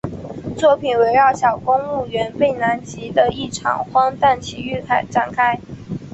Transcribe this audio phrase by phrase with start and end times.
[0.57, 5.59] 作品围绕小公务员贝兰吉的一场荒诞奇遇展开。